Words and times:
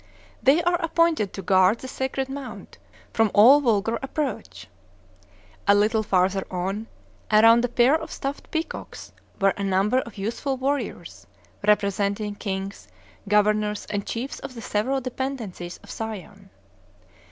They 0.41 0.63
are 0.63 0.81
appointed 0.83 1.31
to 1.33 1.43
guard 1.43 1.81
the 1.81 1.87
Sacred 1.87 2.27
Mount 2.27 2.79
from 3.13 3.29
all 3.35 3.61
vulgar 3.61 3.99
approach. 4.01 4.67
A 5.67 5.75
little 5.75 6.01
farther 6.01 6.43
on, 6.49 6.87
around 7.31 7.63
a 7.63 7.67
pair 7.67 7.93
of 8.01 8.11
stuffed 8.11 8.49
peacocks, 8.49 9.13
were 9.39 9.53
a 9.57 9.63
number 9.63 9.99
of 9.99 10.17
youthful 10.17 10.57
warriors, 10.57 11.27
representing 11.67 12.33
kings, 12.33 12.87
governors, 13.29 13.85
and 13.91 14.07
chiefs 14.07 14.39
of 14.39 14.55
the 14.55 14.61
several 14.63 15.01
dependencies 15.01 15.77
of 15.83 15.91
Siam. 15.91 16.49